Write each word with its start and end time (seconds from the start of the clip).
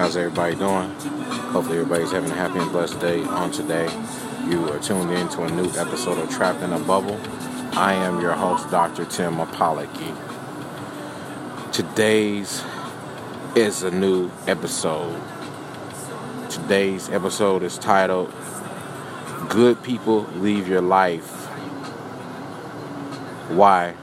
How's 0.00 0.16
everybody 0.16 0.54
doing? 0.54 0.88
Hopefully, 1.52 1.76
everybody's 1.76 2.10
having 2.10 2.30
a 2.30 2.34
happy 2.34 2.58
and 2.58 2.72
blessed 2.72 2.98
day 3.00 3.22
on 3.22 3.50
today. 3.50 3.84
You 4.48 4.66
are 4.70 4.78
tuned 4.78 5.10
in 5.10 5.28
to 5.28 5.42
a 5.42 5.50
new 5.50 5.68
episode 5.78 6.16
of 6.16 6.30
Trapped 6.30 6.62
in 6.62 6.72
a 6.72 6.78
Bubble. 6.78 7.20
I 7.74 7.92
am 7.92 8.18
your 8.18 8.32
host, 8.32 8.70
Dr. 8.70 9.04
Tim 9.04 9.34
Apollocky. 9.34 10.16
Today's 11.70 12.64
is 13.54 13.82
a 13.82 13.90
new 13.90 14.30
episode. 14.46 15.20
Today's 16.48 17.10
episode 17.10 17.62
is 17.62 17.76
titled 17.76 18.32
Good 19.50 19.82
People 19.82 20.22
Leave 20.36 20.66
Your 20.66 20.80
Life. 20.80 21.28
Why? 23.50 23.94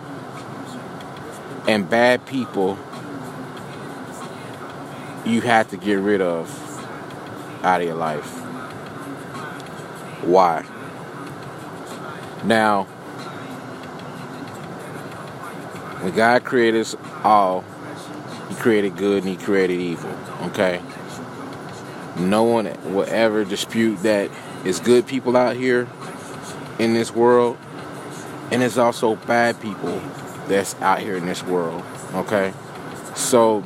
And 1.67 1.89
bad 1.89 2.27
people 2.27 2.77
you 5.27 5.41
have 5.41 5.69
to 5.69 5.77
get 5.77 5.95
rid 5.95 6.21
of 6.21 6.49
out 7.63 7.81
of 7.81 7.87
your 7.87 7.95
life. 7.95 8.25
Why? 10.23 10.65
Now, 12.43 12.83
when 16.01 16.15
God 16.15 16.43
created 16.43 16.81
us 16.81 16.95
all, 17.23 17.63
He 18.49 18.55
created 18.55 18.95
good 18.95 19.23
and 19.23 19.37
He 19.37 19.43
created 19.43 19.79
evil. 19.79 20.15
Okay? 20.43 20.81
No 22.17 22.43
one 22.43 22.65
will 22.93 23.05
ever 23.07 23.43
dispute 23.43 23.97
that 24.03 24.31
it's 24.63 24.79
good 24.79 25.07
people 25.07 25.35
out 25.35 25.55
here 25.55 25.87
in 26.79 26.93
this 26.93 27.13
world, 27.13 27.57
and 28.51 28.63
it's 28.63 28.77
also 28.77 29.15
bad 29.15 29.59
people 29.61 30.01
that's 30.47 30.75
out 30.81 30.99
here 30.99 31.17
in 31.17 31.25
this 31.25 31.43
world. 31.43 31.83
Okay? 32.13 32.53
So, 33.15 33.63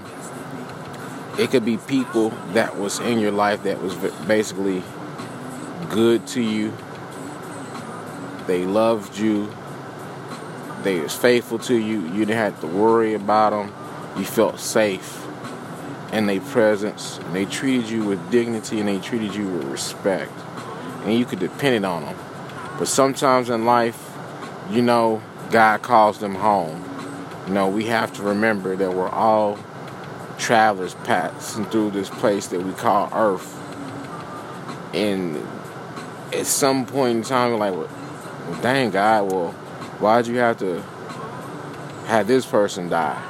it 1.38 1.50
could 1.50 1.66
be 1.66 1.78
people 1.78 2.30
that 2.54 2.78
was 2.78 3.00
in 3.00 3.20
your 3.20 3.32
life 3.32 3.64
that 3.64 3.82
was 3.82 3.96
basically 4.28 4.84
good 5.90 6.28
to 6.28 6.42
you. 6.42 6.74
They 8.48 8.66
loved 8.66 9.18
you. 9.18 9.52
They 10.84 11.00
was 11.00 11.16
faithful 11.16 11.60
to 11.60 11.76
you. 11.76 12.02
You 12.02 12.26
didn't 12.26 12.38
have 12.38 12.60
to 12.62 12.68
worry 12.68 13.14
about 13.14 13.52
them. 13.52 13.74
You 14.18 14.26
felt 14.26 14.60
safe 14.60 15.26
in 16.12 16.26
their 16.26 16.42
presence. 16.42 17.18
And 17.20 17.36
they 17.36 17.46
treated 17.46 17.90
you 17.90 18.04
with 18.04 18.32
dignity 18.32 18.80
and 18.80 18.90
they 18.90 19.00
treated 19.00 19.34
you 19.34 19.48
with 19.48 19.66
respect. 19.66 20.34
And 21.04 21.14
you 21.14 21.26
could 21.26 21.40
depend 21.40 21.86
on 21.86 22.04
them. 22.04 22.18
But 22.78 22.88
sometimes 22.88 23.50
in 23.50 23.66
life, 23.66 24.12
you 24.70 24.82
know, 24.82 25.22
God 25.52 25.82
calls 25.82 26.20
them 26.20 26.36
home. 26.36 26.84
You 27.48 27.54
know, 27.54 27.70
we 27.70 27.86
have 27.86 28.14
to 28.14 28.24
remember 28.24 28.76
that 28.76 28.94
we're 28.94 29.10
all 29.10 29.58
travelers 30.42 30.96
passing 31.04 31.66
through 31.66 31.92
this 31.92 32.10
place 32.10 32.48
that 32.48 32.62
we 32.62 32.74
call 32.74 33.10
Earth. 33.14 33.58
And 34.94 35.38
at 36.34 36.48
some 36.48 36.86
point 36.86 37.18
in 37.18 37.24
time, 37.24 37.52
we're 37.52 37.58
like, 37.58 37.74
well, 37.74 38.62
dang, 38.62 38.90
God, 38.90 39.32
well, 39.32 39.52
why'd 40.02 40.28
you 40.28 40.38
have 40.38 40.58
to 40.60 40.82
have 42.08 42.28
this 42.28 42.46
person 42.46 42.90
die? 42.90 43.22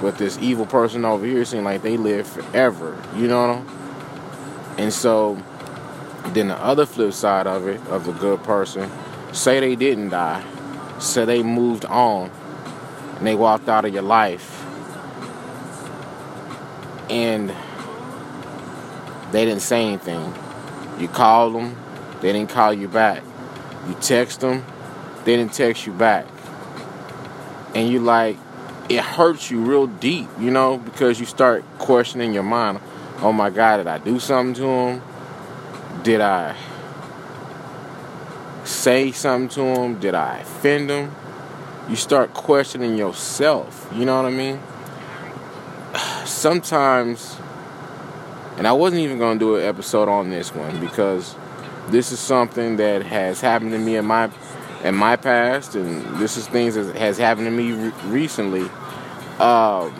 But 0.00 0.18
this 0.18 0.36
evil 0.38 0.66
person 0.66 1.04
over 1.04 1.24
here 1.24 1.44
seems 1.44 1.64
like 1.64 1.82
they 1.82 1.96
live 1.96 2.26
forever, 2.26 3.00
you 3.16 3.28
know? 3.28 3.64
And 4.76 4.92
so, 4.92 5.42
then 6.26 6.48
the 6.48 6.56
other 6.56 6.86
flip 6.86 7.12
side 7.12 7.46
of 7.46 7.66
it, 7.68 7.80
of 7.86 8.04
the 8.04 8.12
good 8.12 8.42
person, 8.42 8.90
say 9.32 9.60
they 9.60 9.76
didn't 9.76 10.10
die, 10.10 10.44
so 10.98 11.24
they 11.24 11.42
moved 11.42 11.84
on, 11.84 12.30
and 13.16 13.26
they 13.26 13.34
walked 13.34 13.68
out 13.68 13.84
of 13.84 13.94
your 13.94 14.02
life 14.02 14.57
and 17.10 17.50
they 19.32 19.44
didn't 19.44 19.62
say 19.62 19.84
anything. 19.84 20.34
You 20.98 21.08
called 21.08 21.54
them, 21.54 21.76
they 22.20 22.32
didn't 22.32 22.50
call 22.50 22.72
you 22.72 22.88
back. 22.88 23.22
You 23.86 23.94
text 24.00 24.40
them, 24.40 24.64
they 25.24 25.36
didn't 25.36 25.52
text 25.52 25.86
you 25.86 25.92
back. 25.92 26.26
And 27.74 27.88
you 27.88 28.00
like, 28.00 28.36
it 28.88 29.00
hurts 29.00 29.50
you 29.50 29.60
real 29.60 29.86
deep, 29.86 30.28
you 30.38 30.50
know, 30.50 30.78
because 30.78 31.20
you 31.20 31.26
start 31.26 31.64
questioning 31.78 32.32
your 32.32 32.42
mind. 32.42 32.80
Oh 33.20 33.32
my 33.32 33.50
God, 33.50 33.78
did 33.78 33.86
I 33.86 33.98
do 33.98 34.18
something 34.18 34.54
to 34.54 34.60
them? 34.62 35.02
Did 36.02 36.20
I 36.20 36.56
say 38.64 39.12
something 39.12 39.48
to 39.50 39.74
them? 39.74 40.00
Did 40.00 40.14
I 40.14 40.38
offend 40.38 40.90
them? 40.90 41.14
You 41.88 41.96
start 41.96 42.34
questioning 42.34 42.96
yourself, 42.96 43.88
you 43.94 44.04
know 44.04 44.16
what 44.22 44.30
I 44.30 44.34
mean? 44.34 44.60
Sometimes, 46.38 47.36
and 48.56 48.66
I 48.66 48.72
wasn't 48.72 49.02
even 49.02 49.18
going 49.18 49.38
to 49.38 49.44
do 49.44 49.56
an 49.56 49.64
episode 49.64 50.08
on 50.08 50.30
this 50.30 50.54
one 50.54 50.80
because 50.80 51.34
this 51.88 52.12
is 52.12 52.20
something 52.20 52.76
that 52.76 53.02
has 53.02 53.40
happened 53.40 53.72
to 53.72 53.78
me 53.78 53.96
in 53.96 54.06
my 54.06 54.30
in 54.84 54.94
my 54.94 55.16
past, 55.16 55.74
and 55.74 56.04
this 56.18 56.36
is 56.36 56.46
things 56.46 56.76
that 56.76 56.94
has 56.94 57.18
happened 57.18 57.46
to 57.46 57.50
me 57.50 57.72
re- 57.72 57.92
recently. 58.04 58.70
Um, 59.40 59.92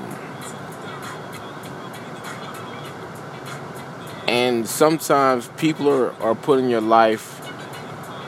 and 4.28 4.68
sometimes 4.68 5.48
people 5.56 5.88
are, 5.90 6.12
are 6.22 6.34
put 6.36 6.60
in 6.60 6.68
your 6.68 6.80
life 6.80 7.22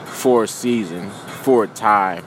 for 0.07 0.45
a 0.45 0.49
season, 0.49 1.11
for 1.11 1.65
a 1.65 1.69
time. 1.69 2.25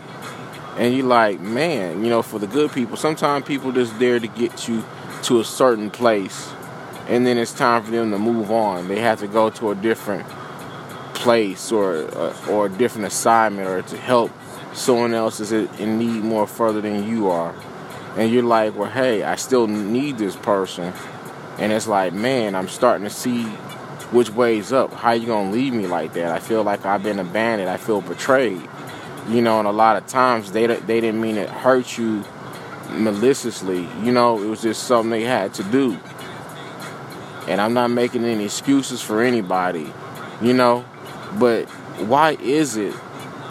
And 0.78 0.96
you're 0.96 1.06
like, 1.06 1.40
man, 1.40 2.04
you 2.04 2.10
know, 2.10 2.22
for 2.22 2.40
the 2.40 2.48
good 2.48 2.72
people, 2.72 2.96
sometimes 2.98 3.46
people 3.46 3.72
just 3.72 4.00
there 4.00 4.20
to 4.20 4.28
get 4.28 4.68
you 4.68 4.84
to 5.24 5.40
a 5.40 5.44
certain 5.44 5.90
place 5.90 6.52
and 7.08 7.26
then 7.26 7.38
it's 7.38 7.54
time 7.54 7.84
for 7.84 7.92
them 7.92 8.12
to 8.12 8.20
move 8.20 8.52
on. 8.52 8.88
They 8.88 9.00
have 9.00 9.20
to 9.20 9.28
go 9.28 9.50
to 9.52 9.72
a 9.72 9.76
different 9.76 10.26
place 11.14 11.72
or 11.72 11.96
uh, 11.96 12.36
or 12.50 12.68
a 12.68 12.70
different 12.70 13.08
assignment 13.08 13.68
or 13.68 13.82
to 13.82 13.98
help 13.98 14.32
someone 14.74 15.14
else 15.14 15.40
is 15.40 15.52
in 15.52 16.00
need 16.00 16.24
more 16.24 16.48
further 16.48 16.82
than 16.82 17.08
you 17.08 17.30
are. 17.30 17.54
And 18.18 18.32
you're 18.32 18.44
like, 18.44 18.76
well, 18.76 18.90
hey, 18.90 19.24
I 19.24 19.36
still 19.36 19.68
need 19.68 20.18
this 20.18 20.36
person. 20.36 20.94
And 21.58 21.72
it's 21.72 21.88
like, 21.88 22.14
man, 22.14 22.56
I'm 22.56 22.68
starting 22.68 23.04
to 23.04 23.14
see 23.14 23.44
which 24.12 24.30
way's 24.30 24.72
up. 24.72 24.94
How 24.94 25.12
you 25.12 25.28
gonna 25.28 25.52
leave 25.52 25.74
me 25.74 25.88
like 25.88 26.14
that? 26.14 26.32
I 26.32 26.40
feel 26.40 26.64
like 26.64 26.86
I've 26.86 27.04
been 27.04 27.20
abandoned. 27.20 27.70
I 27.70 27.78
feel 27.78 28.02
betrayed. 28.02 28.62
You 29.28 29.42
know, 29.42 29.60
and 29.60 29.68
a 29.68 29.72
lot 29.72 29.98
of 29.98 30.08
times 30.08 30.52
they 30.52 30.68
they 30.68 31.02
didn't 31.02 31.22
mean 31.22 31.36
to 31.36 31.48
hurt 31.48 31.98
you 31.98 32.24
maliciously. 32.94 33.88
You 34.04 34.12
know, 34.12 34.42
it 34.42 34.48
was 34.48 34.62
just 34.62 34.84
something 34.84 35.10
they 35.10 35.24
had 35.24 35.54
to 35.56 35.64
do. 35.64 35.98
And 37.48 37.60
I'm 37.60 37.74
not 37.74 37.90
making 37.90 38.24
any 38.24 38.46
excuses 38.46 39.02
for 39.02 39.22
anybody, 39.22 39.92
you 40.42 40.54
know. 40.54 40.86
But 41.38 41.70
why 42.00 42.32
is 42.42 42.78
it 42.78 42.94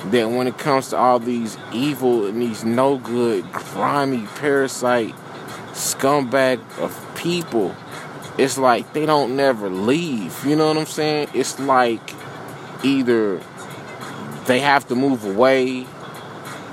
that 0.06 0.30
when 0.30 0.46
it 0.46 0.58
comes 0.58 0.88
to 0.88 0.96
all 0.96 1.18
these 1.18 1.56
evil 1.72 2.26
and 2.26 2.40
these 2.40 2.64
no 2.64 2.98
good, 2.98 3.50
grimy, 3.52 4.26
parasite, 4.36 5.14
scumbag 5.72 6.60
of 6.78 7.14
people, 7.16 7.74
it's 8.38 8.58
like 8.58 8.92
they 8.92 9.06
don't 9.06 9.36
never 9.36 9.68
leave. 9.68 10.44
You 10.44 10.56
know 10.56 10.68
what 10.68 10.78
I'm 10.78 10.86
saying? 10.86 11.28
It's 11.34 11.58
like 11.60 12.14
either 12.82 13.40
they 14.46 14.60
have 14.60 14.88
to 14.88 14.94
move 14.94 15.24
away, 15.24 15.86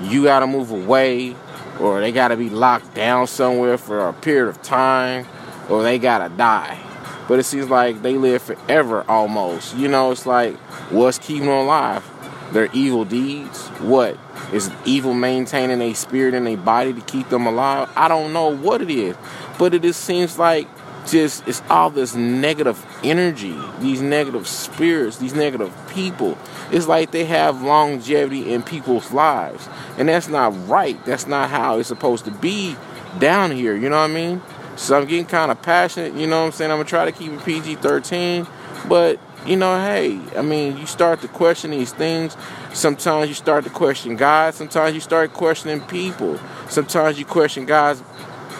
you 0.00 0.24
gotta 0.24 0.46
move 0.46 0.70
away, 0.70 1.36
or 1.80 2.00
they 2.00 2.12
got 2.12 2.28
to 2.28 2.36
be 2.36 2.50
locked 2.50 2.94
down 2.94 3.26
somewhere 3.26 3.78
for 3.78 4.08
a 4.08 4.12
period 4.12 4.48
of 4.48 4.62
time, 4.62 5.26
or 5.68 5.82
they 5.82 5.98
got 5.98 6.26
to 6.26 6.34
die. 6.36 6.78
But 7.26 7.38
it 7.38 7.44
seems 7.44 7.70
like 7.70 8.02
they 8.02 8.14
live 8.14 8.42
forever 8.42 9.04
almost. 9.08 9.76
You 9.76 9.88
know, 9.88 10.10
it's 10.10 10.26
like, 10.26 10.56
what's 10.90 11.18
keeping 11.18 11.46
them 11.46 11.54
alive? 11.54 12.04
Their 12.52 12.68
evil 12.72 13.04
deeds? 13.04 13.68
What? 13.78 14.18
Is 14.52 14.70
evil 14.84 15.14
maintaining 15.14 15.80
a 15.80 15.94
spirit 15.94 16.34
in 16.34 16.46
a 16.48 16.56
body 16.56 16.92
to 16.92 17.00
keep 17.00 17.28
them 17.28 17.46
alive? 17.46 17.88
I 17.94 18.08
don't 18.08 18.32
know 18.32 18.48
what 18.48 18.82
it 18.82 18.90
is. 18.90 19.16
But 19.58 19.74
it 19.74 19.82
just 19.82 20.00
seems 20.00 20.38
like 20.38 20.66
just 21.06 21.46
it's 21.48 21.62
all 21.68 21.90
this 21.90 22.14
negative 22.14 22.84
energy, 23.02 23.56
these 23.80 24.00
negative 24.00 24.46
spirits, 24.46 25.18
these 25.18 25.34
negative 25.34 25.74
people. 25.88 26.36
It's 26.70 26.86
like 26.86 27.10
they 27.10 27.24
have 27.24 27.62
longevity 27.62 28.52
in 28.52 28.62
people's 28.62 29.12
lives. 29.12 29.68
And 29.98 30.08
that's 30.08 30.28
not 30.28 30.68
right. 30.68 31.02
That's 31.04 31.26
not 31.26 31.50
how 31.50 31.78
it's 31.78 31.88
supposed 31.88 32.24
to 32.26 32.30
be 32.30 32.76
down 33.18 33.50
here, 33.50 33.74
you 33.74 33.88
know 33.88 34.00
what 34.00 34.10
I 34.10 34.14
mean? 34.14 34.42
So 34.76 34.96
I'm 34.96 35.06
getting 35.06 35.26
kind 35.26 35.50
of 35.50 35.60
passionate, 35.62 36.14
you 36.14 36.26
know 36.26 36.40
what 36.40 36.46
I'm 36.46 36.52
saying? 36.52 36.70
I'm 36.70 36.76
going 36.76 36.86
to 36.86 36.90
try 36.90 37.04
to 37.04 37.12
keep 37.12 37.32
it 37.32 37.44
PG 37.44 37.76
13, 37.76 38.46
but 38.88 39.18
you 39.46 39.56
know, 39.56 39.74
hey, 39.80 40.20
I 40.36 40.42
mean, 40.42 40.76
you 40.76 40.86
start 40.86 41.22
to 41.22 41.28
question 41.28 41.70
these 41.70 41.92
things. 41.92 42.36
Sometimes 42.74 43.28
you 43.28 43.34
start 43.34 43.64
to 43.64 43.70
question 43.70 44.16
God. 44.16 44.54
Sometimes 44.54 44.94
you 44.94 45.00
start 45.00 45.32
questioning 45.32 45.80
people. 45.82 46.38
Sometimes 46.68 47.18
you 47.18 47.24
question 47.24 47.64
God's 47.64 48.02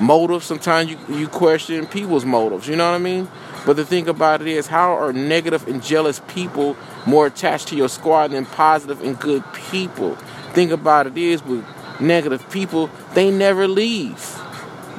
motives. 0.00 0.47
Sometimes 0.47 0.91
you, 0.91 0.99
you 1.08 1.29
question 1.29 1.87
people's 1.87 2.25
motives. 2.25 2.67
You 2.67 2.76
know 2.76 2.91
what 2.91 2.97
I 2.97 3.02
mean? 3.02 3.29
But 3.67 3.76
the 3.76 3.85
thing 3.85 4.08
about 4.08 4.41
it 4.41 4.49
is, 4.49 4.67
how 4.67 4.97
are 4.97 5.12
negative 5.12 5.69
and 5.69 5.82
jealous 5.82 6.20
people 6.29 6.76
more 7.06 7.26
attached 7.26 7.69
to 7.69 7.76
your 7.76 7.88
squad 7.88 8.29
than 8.29 8.47
positive 8.47 9.02
and 9.02 9.19
good 9.19 9.44
people? 9.52 10.17
Think 10.55 10.73
about 10.73 11.06
it 11.06 11.17
is 11.17 11.44
with 11.44 11.64
negative 12.00 12.49
people, 12.50 12.91
they 13.14 13.31
never 13.31 13.69
leave. 13.69 14.38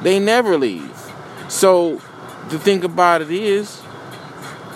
They 0.02 0.18
never 0.18 0.56
leave. 0.56 0.96
So 1.48 2.00
the 2.48 2.58
thing 2.58 2.84
about 2.84 3.22
it 3.22 3.30
is, 3.30 3.82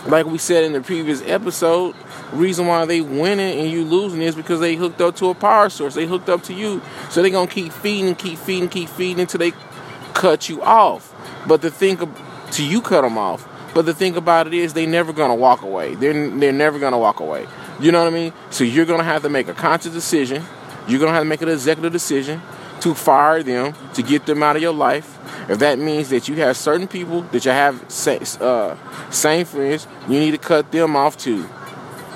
like 0.07 0.27
we 0.27 0.39
said 0.39 0.65
in 0.65 0.73
the 0.73 0.81
previous 0.81 1.23
episode, 1.23 1.95
reason 2.33 2.67
why 2.67 2.85
they 2.85 3.01
winning 3.01 3.61
and 3.61 3.71
you 3.71 3.85
losing 3.85 4.23
is 4.23 4.35
because 4.35 4.61
they 4.61 4.75
hooked 4.75 5.01
up 5.01 5.17
to 5.17 5.31
a 5.31 5.35
power 5.35 5.69
source. 5.69 5.95
They 5.95 6.07
hooked 6.07 6.29
up 6.29 6.43
to 6.45 6.55
you. 6.55 6.83
So 7.11 7.23
they 7.23 7.31
gonna 7.31 7.51
keep 7.51 7.73
feeding, 7.73 8.15
keep 8.15 8.39
feeding, 8.39 8.69
keep 8.69 8.89
feeding 8.89 9.21
until 9.21 9.39
they 9.39 9.53
cut 10.17 10.49
you 10.49 10.63
off. 10.63 11.15
But 11.47 11.63
the 11.63 11.71
thing 11.71 11.99
to 12.53 12.65
you 12.65 12.81
cut 12.81 13.03
them 13.03 13.19
off. 13.19 13.47
But 13.75 13.85
the 13.85 13.93
thing 13.93 14.17
about 14.17 14.47
it 14.47 14.55
is 14.55 14.73
they 14.73 14.87
never 14.87 15.13
gonna 15.13 15.35
walk 15.35 15.63
away. 15.63 15.95
They're 15.95 16.31
they're 16.31 16.53
never 16.53 16.79
gonna 16.79 16.99
walk 16.99 17.21
away. 17.21 17.47
You 17.79 17.93
know 17.93 18.03
what 18.03 18.09
I 18.09 18.17
mean? 18.17 18.33
So 18.51 18.65
you're 18.65 18.87
gonna 18.87 19.05
have 19.05 19.23
to 19.23 19.29
make 19.29 19.49
a 19.49 19.55
conscious 19.55 19.93
decision. 19.93 20.43
You're 20.89 20.99
gonna 20.99 21.13
have 21.13 21.23
to 21.23 21.29
make 21.29 21.43
an 21.43 21.51
executive 21.51 21.93
decision 21.93 22.41
to 22.81 22.95
fire 22.95 23.43
them 23.43 23.75
to 23.95 24.03
get 24.03 24.25
them 24.25 24.43
out 24.43 24.57
of 24.57 24.63
your 24.63 24.73
life. 24.73 25.19
If 25.51 25.59
that 25.59 25.79
means 25.79 26.09
that 26.09 26.29
you 26.29 26.37
have 26.37 26.57
certain 26.57 26.89
people 26.89 27.23
that 27.33 27.45
you 27.45 27.51
have 27.51 27.83
uh, 28.41 28.77
same 29.11 29.45
friends, 29.45 29.87
you 30.09 30.19
need 30.19 30.31
to 30.33 30.39
cut 30.39 30.73
them 30.73 30.97
off 30.97 31.17
too. 31.17 31.47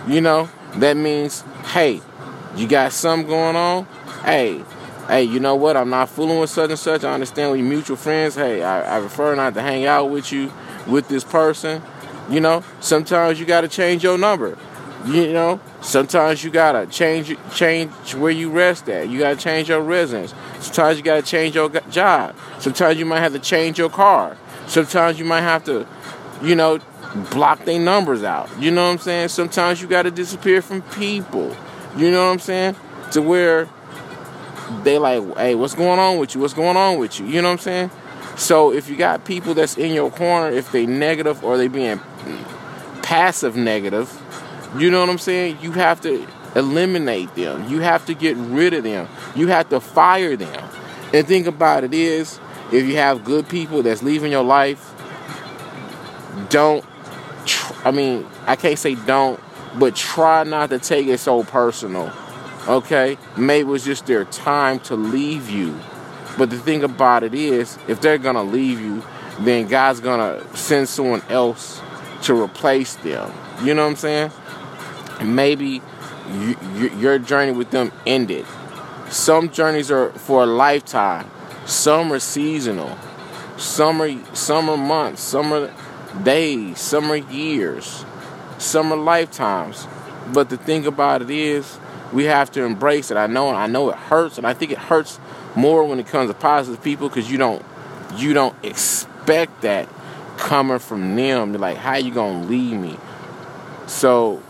You 0.08 0.23
know, 0.23 0.49
that 0.76 0.96
means, 0.96 1.43
hey, 1.75 2.00
you 2.56 2.67
got 2.67 2.93
something 2.93 3.29
going 3.29 3.56
on. 3.56 3.85
Hey, 4.25 4.64
hey, 5.11 5.25
you 5.25 5.41
know 5.41 5.57
what? 5.57 5.77
I'm 5.77 5.91
not 5.91 6.09
fooling 6.09 6.39
with 6.39 6.51
such 6.51 6.71
and 6.71 6.79
such. 6.79 7.05
I 7.05 7.12
understand 7.12 7.53
we 7.53 7.62
mutual 7.62 7.97
friends. 7.97 8.37
Hey, 8.37 8.62
I, 8.62 8.97
I 8.97 9.01
prefer 9.01 9.35
not 9.35 9.55
to 9.55 9.62
hang 9.62 9.85
out 9.85 10.07
with 10.07 10.33
you, 10.33 10.53
with 10.87 11.09
this 11.09 11.25
person. 11.25 11.83
You 12.31 12.41
know, 12.41 12.62
sometimes 12.81 13.41
you 13.41 13.47
got 13.47 13.62
to 13.62 13.69
change 13.69 14.05
your 14.05 14.17
number. 14.17 14.57
You 15.07 15.33
know, 15.33 15.61
sometimes 15.81 16.45
you 16.45 16.51
gotta 16.51 16.87
change 16.87 17.35
change 17.55 18.15
where 18.15 18.31
you 18.31 18.51
rest 18.51 18.87
at. 18.91 19.09
You 19.09 19.19
gotta 19.19 19.37
change 19.37 19.71
your 19.71 19.81
residence. 19.81 20.35
Sometimes 20.61 20.99
you 20.99 21.05
gotta 21.05 21.23
change 21.23 21.55
your 21.55 21.71
job. 21.91 22.37
Sometimes 22.59 22.99
you 22.99 23.06
might 23.06 23.21
have 23.21 23.33
to 23.33 23.39
change 23.39 23.79
your 23.79 23.89
car. 23.89 24.37
Sometimes 24.67 25.19
you 25.19 25.25
might 25.25 25.41
have 25.41 25.65
to, 25.65 25.87
you 26.43 26.55
know, 26.55 26.81
block 27.31 27.65
their 27.65 27.81
numbers 27.81 28.23
out. 28.23 28.51
You 28.61 28.71
know 28.73 28.85
what 28.85 28.93
I'm 28.93 28.99
saying? 28.99 29.29
Sometimes 29.29 29.81
you 29.81 29.89
gotta 29.89 30.11
disappear 30.11 30.61
from 30.61 30.83
people. 30.83 31.56
You 31.97 32.11
know 32.11 32.27
what 32.27 32.33
I'm 32.33 32.39
saying? 32.39 32.77
To 33.13 33.23
where 33.23 33.71
they 34.82 34.99
like, 34.99 35.37
hey, 35.37 35.55
what's 35.55 35.75
going 35.75 35.99
on 35.99 36.19
with 36.19 36.34
you? 36.34 36.40
What's 36.40 36.55
going 36.55 36.76
on 36.76 36.99
with 36.99 37.20
you? 37.20 37.26
You 37.26 37.43
know 37.43 37.49
what 37.49 37.55
I'm 37.55 37.58
saying? 37.58 37.90
So 38.37 38.72
if 38.72 38.88
you 38.88 38.96
got 38.96 39.25
people 39.25 39.55
that's 39.55 39.76
in 39.76 39.93
your 39.93 40.11
corner, 40.11 40.49
if 40.49 40.72
they 40.72 40.87
negative 40.87 41.44
or 41.44 41.56
they 41.56 41.69
being 41.69 42.00
passive 43.02 43.56
negative, 43.56 44.11
you 44.78 44.90
know 44.90 45.00
what 45.00 45.11
I'm 45.11 45.19
saying? 45.19 45.58
You 45.61 45.72
have 45.72 46.00
to 46.02 46.26
eliminate 46.55 47.34
them. 47.34 47.69
You 47.69 47.81
have 47.81 48.06
to 48.06 48.14
get 48.14 48.37
rid 48.37 48.72
of 48.72 48.84
them. 48.84 49.08
You 49.34 49.49
have 49.49 49.69
to 49.70 49.81
fire 49.81 50.37
them. 50.37 50.70
And 51.12 51.26
think 51.26 51.46
about 51.46 51.84
it 51.84 51.93
is, 51.93 52.38
if 52.72 52.87
you 52.87 52.96
have 52.96 53.25
good 53.25 53.49
people 53.49 53.82
that's 53.82 54.02
leaving 54.02 54.31
your 54.31 54.44
life, 54.44 54.94
don't. 56.49 56.84
I 57.84 57.90
mean, 57.90 58.26
I 58.46 58.56
can't 58.56 58.78
say 58.78 58.94
don't, 58.94 59.40
but 59.78 59.96
try 59.96 60.44
not 60.44 60.70
to 60.70 60.78
take 60.78 61.08
it 61.08 61.19
so 61.19 61.43
personal. 61.43 62.12
Okay? 62.70 63.19
Maybe 63.37 63.61
it 63.61 63.67
was 63.67 63.84
just 63.84 64.06
their 64.06 64.25
time 64.25 64.81
to 64.81 64.96
leave 64.96 65.50
you. 65.50 65.78
But 66.38 66.50
the 66.50 66.58
thing 66.58 66.84
about 66.84 67.25
it 67.25 67.34
is, 67.34 67.76
if 67.88 68.00
they're 68.00 68.19
gonna 68.19 68.44
leave 68.44 68.81
you, 68.81 69.02
then 69.40 69.67
God's 69.67 70.00
gonna 70.00 70.43
send 70.56 70.88
someone 70.88 71.22
else 71.28 71.82
to 72.22 72.40
replace 72.40 72.94
them. 72.96 73.32
You 73.62 73.75
know 73.75 73.82
what 73.82 73.90
I'm 73.90 73.96
saying? 73.96 74.31
maybe 75.25 75.82
you, 76.32 76.56
your 76.99 77.19
journey 77.19 77.52
with 77.52 77.70
them 77.70 77.93
ended. 78.06 78.46
Some 79.11 79.50
journeys 79.50 79.90
are 79.90 80.11
for 80.12 80.44
a 80.44 80.46
lifetime. 80.46 81.31
Some 81.67 82.12
are 82.12 82.20
seasonal. 82.20 82.96
Some 83.56 84.00
are 84.00 84.34
summer 84.34 84.76
months. 84.76 85.22
Some 85.22 85.52
are 85.52 85.75
days. 86.22 86.78
Some 86.78 87.11
are 87.11 87.17
years. 87.17 88.05
Some 88.58 88.93
are 88.93 88.96
lifetimes. 88.96 89.87
But 90.32 90.49
the 90.49 90.56
thing 90.56 90.87
about 90.87 91.22
it 91.22 91.31
is, 91.31 91.78
we 92.12 92.25
have 92.25 92.51
to 92.53 92.65
embrace 92.65 93.11
it. 93.11 93.17
I 93.17 93.27
know. 93.27 93.51
I 93.51 93.67
know 93.67 93.91
it 93.91 93.97
hurts, 93.97 94.39
and 94.39 94.47
I 94.47 94.55
think 94.55 94.73
it 94.73 94.79
hurts 94.79 95.19
more 95.55 95.85
when 95.85 95.99
it 96.01 96.07
comes 96.07 96.31
to 96.31 96.35
positive 96.35 96.83
people 96.83 97.09
because 97.09 97.31
you 97.31 97.39
don't 97.39 97.65
you 98.17 98.35
don't 98.35 98.57
expect 98.65 99.62
that 99.62 99.89
coming 100.37 100.79
from 100.79 101.15
them. 101.17 101.53
They're 101.53 101.61
like, 101.61 101.77
how 101.77 101.97
you 101.97 102.12
gonna 102.12 102.45
leave 102.45 102.79
me? 102.79 102.97
So 103.87 104.43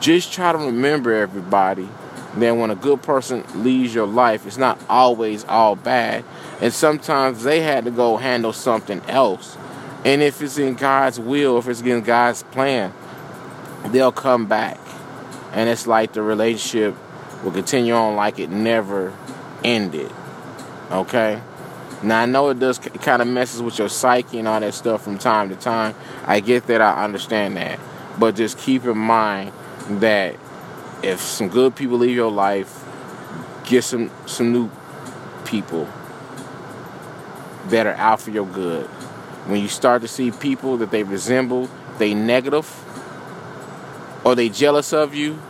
just 0.00 0.32
try 0.32 0.52
to 0.52 0.58
remember 0.58 1.12
everybody 1.12 1.88
that 2.36 2.56
when 2.56 2.70
a 2.70 2.74
good 2.76 3.02
person 3.02 3.44
leaves 3.64 3.94
your 3.94 4.06
life, 4.06 4.46
it's 4.46 4.58
not 4.58 4.78
always 4.88 5.44
all 5.44 5.74
bad. 5.74 6.24
And 6.60 6.72
sometimes 6.72 7.42
they 7.42 7.60
had 7.60 7.84
to 7.84 7.90
go 7.90 8.16
handle 8.16 8.52
something 8.52 9.00
else. 9.08 9.56
And 10.04 10.22
if 10.22 10.40
it's 10.42 10.58
in 10.58 10.74
God's 10.74 11.18
will, 11.18 11.58
if 11.58 11.68
it's 11.68 11.80
in 11.80 12.02
God's 12.02 12.42
plan, 12.44 12.92
they'll 13.86 14.12
come 14.12 14.46
back. 14.46 14.78
And 15.52 15.68
it's 15.68 15.86
like 15.86 16.12
the 16.12 16.22
relationship 16.22 16.94
will 17.42 17.52
continue 17.52 17.94
on 17.94 18.16
like 18.16 18.38
it 18.38 18.50
never 18.50 19.14
ended. 19.64 20.12
Okay? 20.90 21.40
Now 22.02 22.22
I 22.22 22.26
know 22.26 22.48
it 22.50 22.58
does 22.58 22.78
kind 22.78 23.22
of 23.22 23.28
messes 23.28 23.60
with 23.60 23.78
your 23.78 23.88
psyche 23.88 24.38
and 24.38 24.46
all 24.46 24.60
that 24.60 24.74
stuff 24.74 25.02
from 25.02 25.18
time 25.18 25.48
to 25.48 25.56
time. 25.56 25.94
I 26.26 26.40
get 26.40 26.66
that, 26.68 26.80
I 26.80 27.04
understand 27.04 27.56
that. 27.56 27.78
But 28.18 28.36
just 28.36 28.58
keep 28.58 28.84
in 28.84 28.98
mind 28.98 29.52
that 29.88 30.36
if 31.02 31.20
some 31.20 31.48
good 31.48 31.74
people 31.74 31.98
leave 31.98 32.14
your 32.14 32.30
life, 32.30 32.84
get 33.64 33.82
some 33.84 34.10
some 34.26 34.52
new 34.52 34.70
people 35.44 35.88
that 37.68 37.86
are 37.86 37.94
out 37.94 38.20
for 38.20 38.30
your 38.30 38.46
good. 38.46 38.86
When 39.46 39.60
you 39.60 39.68
start 39.68 40.02
to 40.02 40.08
see 40.08 40.30
people 40.30 40.76
that 40.78 40.90
they 40.90 41.02
resemble, 41.02 41.68
they 41.98 42.14
negative, 42.14 42.66
or 44.28 44.34
they 44.34 44.50
jealous 44.50 44.92
of 44.92 45.14
you, 45.14 45.40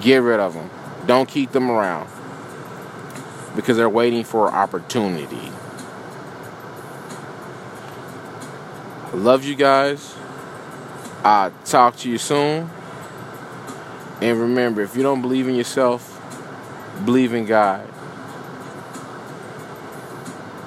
get 0.00 0.18
rid 0.18 0.38
of 0.38 0.54
them. 0.54 0.70
Don't 1.08 1.28
keep 1.28 1.50
them 1.50 1.68
around 1.68 2.08
because 3.56 3.76
they're 3.76 3.88
waiting 3.88 4.22
for 4.22 4.48
opportunity. 4.48 5.50
I 9.06 9.16
love 9.16 9.44
you 9.44 9.56
guys. 9.56 10.14
I'll 11.24 11.50
talk 11.64 11.96
to 11.96 12.08
you 12.08 12.16
soon. 12.16 12.70
And 14.22 14.38
remember, 14.38 14.82
if 14.82 14.94
you 14.94 15.02
don't 15.02 15.20
believe 15.20 15.48
in 15.48 15.56
yourself, 15.56 16.16
believe 17.04 17.34
in 17.34 17.44
God. 17.44 17.88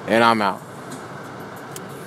And 0.06 0.22
I'm 0.22 0.42
out. 0.42 0.60